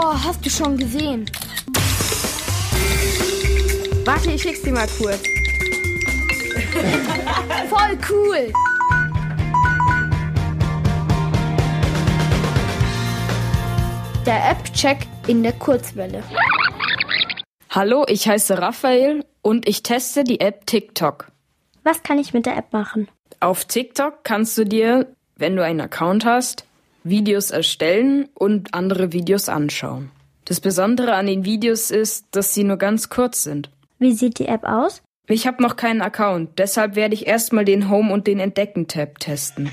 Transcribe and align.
Oh, 0.00 0.14
hast 0.14 0.46
du 0.46 0.48
schon 0.48 0.76
gesehen? 0.76 1.28
Warte, 4.04 4.30
ich 4.30 4.40
schick's 4.40 4.62
dir 4.62 4.72
mal 4.72 4.86
kurz. 4.96 5.20
Voll 7.68 7.98
cool! 8.08 8.52
Der 14.24 14.50
App-Check 14.50 14.98
in 15.26 15.42
der 15.42 15.54
Kurzwelle. 15.54 16.22
Hallo, 17.70 18.04
ich 18.06 18.28
heiße 18.28 18.56
Raphael 18.56 19.24
und 19.42 19.68
ich 19.68 19.82
teste 19.82 20.22
die 20.22 20.38
App 20.38 20.64
TikTok. 20.66 21.32
Was 21.82 22.04
kann 22.04 22.20
ich 22.20 22.32
mit 22.32 22.46
der 22.46 22.56
App 22.56 22.72
machen? 22.72 23.08
Auf 23.40 23.64
TikTok 23.64 24.22
kannst 24.22 24.56
du 24.58 24.64
dir, 24.64 25.08
wenn 25.34 25.56
du 25.56 25.64
einen 25.64 25.80
Account 25.80 26.24
hast, 26.24 26.67
Videos 27.08 27.50
erstellen 27.50 28.28
und 28.34 28.74
andere 28.74 29.12
Videos 29.12 29.48
anschauen. 29.48 30.10
Das 30.44 30.60
Besondere 30.60 31.14
an 31.14 31.26
den 31.26 31.44
Videos 31.44 31.90
ist, 31.90 32.26
dass 32.30 32.54
sie 32.54 32.64
nur 32.64 32.78
ganz 32.78 33.10
kurz 33.10 33.42
sind. 33.42 33.70
Wie 33.98 34.12
sieht 34.12 34.38
die 34.38 34.46
App 34.46 34.64
aus? 34.64 35.02
Ich 35.26 35.46
habe 35.46 35.62
noch 35.62 35.76
keinen 35.76 36.00
Account, 36.00 36.58
deshalb 36.58 36.96
werde 36.96 37.14
ich 37.14 37.26
erstmal 37.26 37.66
den 37.66 37.90
Home 37.90 38.12
und 38.12 38.26
den 38.26 38.40
Entdecken-Tab 38.40 39.18
testen. 39.18 39.70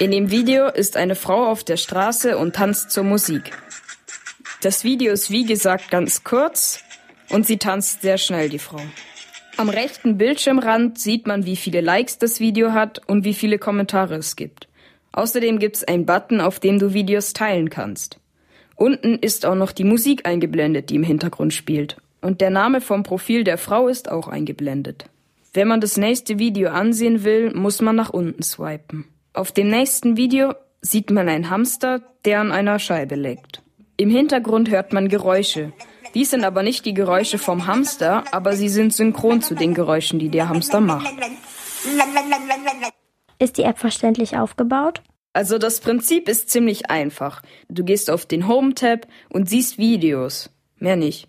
In 0.00 0.10
dem 0.10 0.30
Video 0.30 0.66
ist 0.66 0.96
eine 0.96 1.14
Frau 1.14 1.46
auf 1.46 1.62
der 1.62 1.76
Straße 1.76 2.36
und 2.36 2.56
tanzt 2.56 2.90
zur 2.90 3.04
Musik. 3.04 3.52
Das 4.62 4.82
Video 4.82 5.12
ist 5.12 5.30
wie 5.30 5.44
gesagt 5.44 5.90
ganz 5.90 6.24
kurz 6.24 6.82
und 7.30 7.46
sie 7.46 7.58
tanzt 7.58 8.02
sehr 8.02 8.18
schnell, 8.18 8.48
die 8.48 8.58
Frau. 8.58 8.80
Am 9.56 9.68
rechten 9.68 10.18
Bildschirmrand 10.18 10.98
sieht 10.98 11.26
man, 11.26 11.44
wie 11.44 11.56
viele 11.56 11.80
Likes 11.80 12.18
das 12.18 12.40
Video 12.40 12.72
hat 12.72 13.00
und 13.08 13.24
wie 13.24 13.34
viele 13.34 13.58
Kommentare 13.58 14.16
es 14.16 14.34
gibt. 14.34 14.68
Außerdem 15.12 15.58
gibt 15.58 15.76
es 15.76 15.84
einen 15.84 16.06
Button, 16.06 16.40
auf 16.40 16.60
dem 16.60 16.78
du 16.78 16.92
Videos 16.94 17.32
teilen 17.32 17.70
kannst. 17.70 18.18
Unten 18.76 19.14
ist 19.16 19.44
auch 19.44 19.54
noch 19.54 19.72
die 19.72 19.84
Musik 19.84 20.26
eingeblendet, 20.26 20.90
die 20.90 20.96
im 20.96 21.02
Hintergrund 21.02 21.52
spielt. 21.52 21.96
Und 22.20 22.40
der 22.40 22.50
Name 22.50 22.80
vom 22.80 23.02
Profil 23.02 23.44
der 23.44 23.58
Frau 23.58 23.88
ist 23.88 24.10
auch 24.10 24.28
eingeblendet. 24.28 25.06
Wenn 25.52 25.68
man 25.68 25.80
das 25.80 25.96
nächste 25.96 26.38
Video 26.38 26.70
ansehen 26.70 27.24
will, 27.24 27.52
muss 27.54 27.80
man 27.80 27.96
nach 27.96 28.10
unten 28.10 28.42
swipen. 28.42 29.06
Auf 29.32 29.50
dem 29.50 29.70
nächsten 29.70 30.16
Video 30.16 30.54
sieht 30.80 31.10
man 31.10 31.28
einen 31.28 31.50
Hamster, 31.50 32.02
der 32.24 32.40
an 32.40 32.52
einer 32.52 32.78
Scheibe 32.78 33.14
leckt. 33.14 33.62
Im 33.96 34.10
Hintergrund 34.10 34.70
hört 34.70 34.92
man 34.92 35.08
Geräusche. 35.08 35.72
Dies 36.14 36.30
sind 36.30 36.44
aber 36.44 36.62
nicht 36.62 36.84
die 36.86 36.94
Geräusche 36.94 37.38
vom 37.38 37.66
Hamster, 37.66 38.24
aber 38.32 38.54
sie 38.54 38.68
sind 38.68 38.94
synchron 38.94 39.42
zu 39.42 39.54
den 39.54 39.74
Geräuschen, 39.74 40.18
die 40.18 40.28
der 40.28 40.48
Hamster 40.48 40.80
macht. 40.80 41.12
Ist 43.38 43.58
die 43.58 43.62
App 43.62 43.78
verständlich 43.78 44.36
aufgebaut? 44.36 45.02
Also 45.32 45.58
das 45.58 45.80
Prinzip 45.80 46.28
ist 46.28 46.50
ziemlich 46.50 46.90
einfach. 46.90 47.42
Du 47.68 47.84
gehst 47.84 48.10
auf 48.10 48.26
den 48.26 48.48
Home-Tab 48.48 49.06
und 49.28 49.48
siehst 49.48 49.78
Videos. 49.78 50.50
Mehr 50.78 50.96
nicht. 50.96 51.28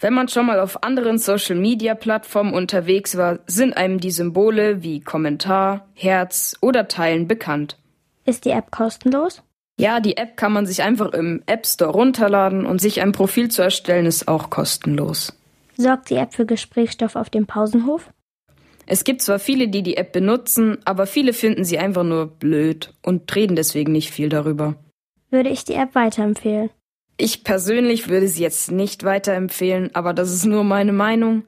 Wenn 0.00 0.12
man 0.12 0.28
schon 0.28 0.46
mal 0.46 0.58
auf 0.58 0.82
anderen 0.82 1.18
Social-Media-Plattformen 1.18 2.52
unterwegs 2.52 3.16
war, 3.16 3.38
sind 3.46 3.76
einem 3.76 4.00
die 4.00 4.10
Symbole 4.10 4.82
wie 4.82 5.00
Kommentar, 5.00 5.86
Herz 5.94 6.56
oder 6.60 6.88
Teilen 6.88 7.28
bekannt. 7.28 7.76
Ist 8.24 8.44
die 8.44 8.50
App 8.50 8.70
kostenlos? 8.70 9.42
Ja, 9.78 10.00
die 10.00 10.16
App 10.16 10.36
kann 10.36 10.52
man 10.52 10.66
sich 10.66 10.82
einfach 10.82 11.12
im 11.12 11.42
App 11.46 11.66
Store 11.66 11.92
runterladen 11.92 12.66
und 12.66 12.80
sich 12.80 13.00
ein 13.00 13.12
Profil 13.12 13.50
zu 13.50 13.62
erstellen 13.62 14.06
ist 14.06 14.28
auch 14.28 14.50
kostenlos. 14.50 15.32
Sorgt 15.76 16.10
die 16.10 16.16
App 16.16 16.34
für 16.34 16.46
Gesprächsstoff 16.46 17.16
auf 17.16 17.30
dem 17.30 17.46
Pausenhof? 17.46 18.10
Es 18.86 19.04
gibt 19.04 19.22
zwar 19.22 19.38
viele, 19.38 19.68
die 19.68 19.82
die 19.82 19.96
App 19.96 20.12
benutzen, 20.12 20.78
aber 20.84 21.06
viele 21.06 21.32
finden 21.32 21.64
sie 21.64 21.78
einfach 21.78 22.04
nur 22.04 22.26
blöd 22.26 22.92
und 23.02 23.34
reden 23.34 23.56
deswegen 23.56 23.92
nicht 23.92 24.10
viel 24.10 24.28
darüber. 24.28 24.76
Würde 25.30 25.50
ich 25.50 25.64
die 25.64 25.74
App 25.74 25.94
weiterempfehlen? 25.94 26.70
Ich 27.16 27.44
persönlich 27.44 28.08
würde 28.08 28.28
sie 28.28 28.42
jetzt 28.42 28.70
nicht 28.70 29.04
weiterempfehlen, 29.04 29.94
aber 29.94 30.12
das 30.12 30.32
ist 30.32 30.46
nur 30.46 30.64
meine 30.64 30.92
Meinung. 30.92 31.44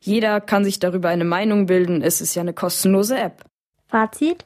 Jeder 0.00 0.40
kann 0.40 0.64
sich 0.64 0.78
darüber 0.78 1.08
eine 1.08 1.24
Meinung 1.24 1.66
bilden, 1.66 2.02
es 2.02 2.20
ist 2.20 2.34
ja 2.34 2.42
eine 2.42 2.52
kostenlose 2.52 3.18
App. 3.18 3.44
Fazit? 3.86 4.44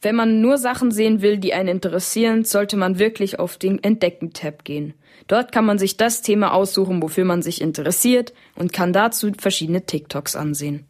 Wenn 0.00 0.16
man 0.16 0.40
nur 0.40 0.58
Sachen 0.58 0.90
sehen 0.90 1.22
will, 1.22 1.38
die 1.38 1.54
einen 1.54 1.68
interessieren, 1.68 2.44
sollte 2.44 2.76
man 2.76 2.98
wirklich 2.98 3.38
auf 3.38 3.56
den 3.56 3.82
Entdecken-Tab 3.82 4.64
gehen. 4.64 4.94
Dort 5.28 5.52
kann 5.52 5.64
man 5.64 5.78
sich 5.78 5.96
das 5.96 6.22
Thema 6.22 6.52
aussuchen, 6.52 7.00
wofür 7.00 7.24
man 7.24 7.42
sich 7.42 7.60
interessiert 7.60 8.32
und 8.56 8.72
kann 8.72 8.92
dazu 8.92 9.30
verschiedene 9.38 9.86
TikToks 9.86 10.34
ansehen. 10.34 10.86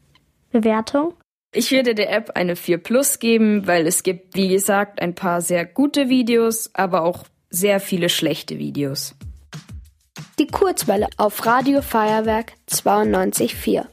Bewertung? 0.52 1.14
Ich 1.54 1.70
würde 1.70 1.94
der 1.94 2.10
App 2.10 2.30
eine 2.34 2.56
4 2.56 2.78
Plus 2.78 3.18
geben, 3.18 3.66
weil 3.66 3.86
es 3.86 4.02
gibt, 4.02 4.36
wie 4.36 4.48
gesagt, 4.48 5.02
ein 5.02 5.14
paar 5.14 5.40
sehr 5.40 5.66
gute 5.66 6.08
Videos, 6.08 6.70
aber 6.74 7.02
auch 7.02 7.24
sehr 7.50 7.80
viele 7.80 8.08
schlechte 8.08 8.58
Videos. 8.58 9.14
Die 10.38 10.46
Kurzwelle 10.46 11.08
auf 11.18 11.44
Radio 11.44 11.82
Feuerwerk 11.82 12.54
92.4. 12.70 13.84